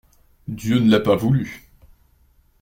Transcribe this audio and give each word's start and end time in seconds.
Dieu 0.47 0.79
ne 0.79 0.89
l'a 0.89 0.99
pas 0.99 1.15
voulu. 1.15 1.69